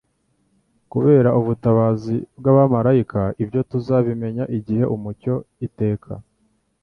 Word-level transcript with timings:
kubera 0.91 1.29
ubutabazi 1.39 2.15
bw'abamarayika; 2.39 3.21
ibyo 3.43 3.61
tuzabimenya 3.69 4.43
igihe 4.57 4.83
umucyo 4.95 5.33
w'iteka 5.57 6.11